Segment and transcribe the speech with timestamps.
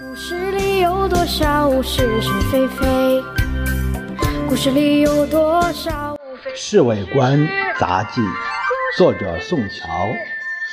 [0.00, 3.22] 故事里有多少是是非非？
[4.48, 7.46] 故事里有多少非《侍卫官
[7.78, 8.20] 杂记》，
[8.96, 10.08] 作者宋乔，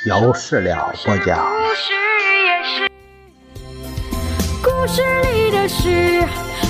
[0.06, 1.38] 由事了播讲。
[1.38, 1.92] 故事
[2.46, 2.90] 也是，
[4.62, 6.26] 故事里的事，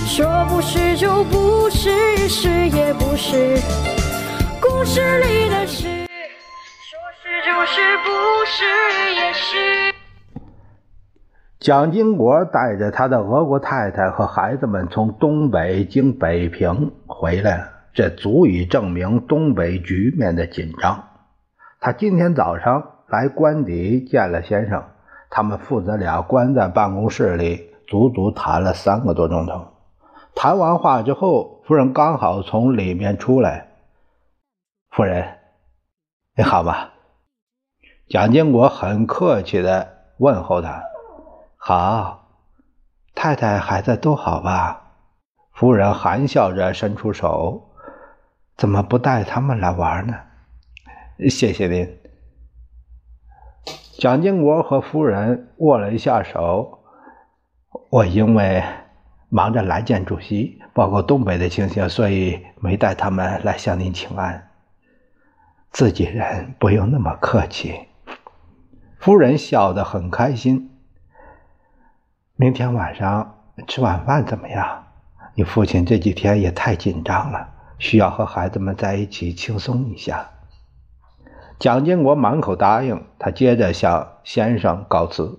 [0.09, 3.61] 说不是就不是，是也不是。
[4.61, 5.87] 故事里的事，
[6.89, 8.11] 说是就是，不
[8.45, 9.95] 是也是。
[11.61, 21.05] 蒋经国带着他的俄国太太和孩子们从东北经北平回来了，这足以证明东北局面的紧张。
[21.79, 24.83] 他今天早上来官邸见了先生，
[25.29, 29.67] 他们父子俩关在办公室里，足足谈了三个多钟头。
[30.35, 33.69] 谈完话之后，夫人刚好从里面出来。
[34.93, 35.29] 夫人，
[36.39, 36.89] 你好吗？
[38.09, 40.90] 蒋经国很客气的问候他。
[41.63, 42.27] 好，
[43.15, 44.95] 太太孩子都好吧？
[45.53, 47.69] 夫人含笑着伸出手，
[48.57, 50.15] 怎么不带他们来玩呢？
[51.29, 51.99] 谢谢您。
[53.99, 56.79] 蒋经国和夫人握了一下手。
[57.91, 58.65] 我因为
[59.29, 64.49] 忙着来见主席，报告东北的情形，所以没带他们来向您请安。
[65.71, 67.87] 自己人不用那么客气。
[68.99, 70.69] 夫人笑得很开心。
[72.41, 73.35] 明天晚上
[73.69, 74.87] 吃晚饭怎么样？
[75.35, 80.31] 你父亲这几天也太紧张了，需要和孩子们在一起轻松一下。
[81.59, 85.39] 蒋经国满口答应，他接着向先生告辞：“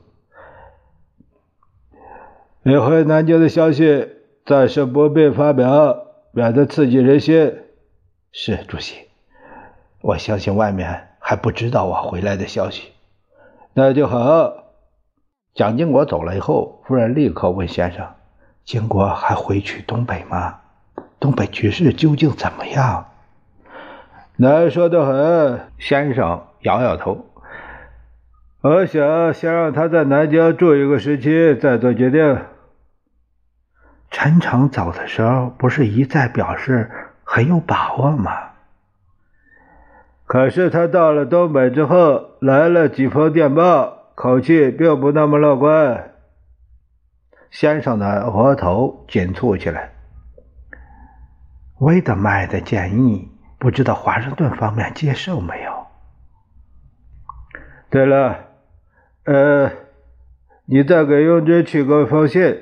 [2.61, 4.07] 你回南京的消息
[4.45, 5.97] 暂时不必发表，
[6.29, 7.63] 免得刺激人心。”
[8.31, 9.07] 是主席，
[10.01, 12.91] 我相信外面还不知道我回来的消息。
[13.73, 14.60] 那就好。
[15.53, 18.07] 蒋经国走了以后，夫人立刻问先生
[18.63, 20.59] ：“经国还回去东北吗？
[21.19, 23.07] 东北局势究竟怎么样？”
[24.37, 25.59] 难说的很。
[25.77, 27.25] 先生摇摇头
[28.61, 32.39] ：“我想先让他在南京住一个时期，再做决定。”
[34.09, 36.89] 陈诚走的时候不是一再表示
[37.23, 38.31] 很有把握吗？
[40.25, 43.97] 可是他到了东北之后，来了几封电报。
[44.21, 46.11] 口气并不那么乐观。
[47.49, 49.93] 先生的额头紧蹙起来。
[51.79, 55.87] 威德曼的建议，不知道华盛顿方面接受没有？
[57.89, 58.45] 对了，
[59.25, 59.71] 呃，
[60.65, 62.61] 你再给永之去个封信，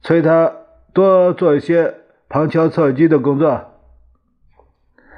[0.00, 0.50] 催他
[0.94, 1.96] 多做一些
[2.30, 3.74] 旁敲侧击的工作。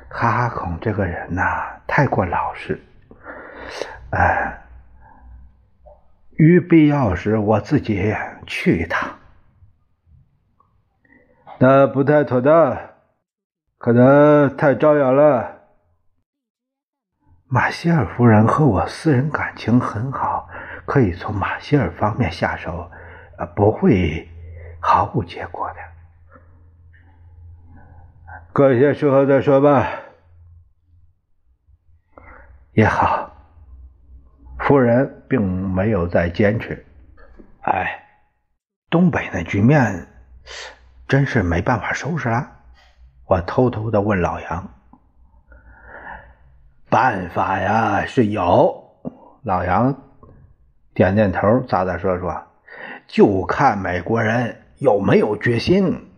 [0.08, 2.82] 哈孔这个人呐、太过老实，
[4.10, 4.55] 哎。
[6.36, 8.14] 于必要时，我自己
[8.46, 9.18] 去一趟。
[11.58, 12.78] 那不太妥当，
[13.78, 15.54] 可能太招摇了。
[17.48, 20.48] 马歇尔夫人和我私人感情很好，
[20.84, 22.90] 可以从马歇尔方面下手，
[23.38, 24.28] 呃，不会
[24.80, 25.76] 毫无结果的。
[28.52, 29.88] 过些时候再说吧。
[32.72, 33.25] 也好。
[34.66, 36.84] 夫人并没有再坚持。
[37.60, 38.02] 哎，
[38.90, 40.08] 东北那局面
[41.06, 42.50] 真是没办法收拾了。
[43.28, 44.68] 我偷偷的问老杨
[46.90, 48.82] ：“办法呀是有。”
[49.44, 50.02] 老杨
[50.94, 52.42] 点点头，咋咋说说
[53.06, 56.10] ：“就看美国人有没有决心。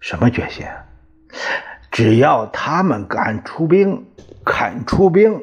[0.00, 0.66] 什么决心？
[1.92, 4.08] 只要他们敢出兵，
[4.44, 5.40] 肯出兵，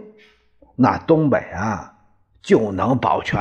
[0.76, 1.88] 那东北啊。”
[2.42, 3.40] 就能保全。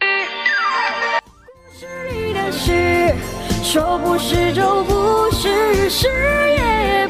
[0.00, 3.14] 故事里的事，
[3.62, 7.09] 说不是就不是，是也不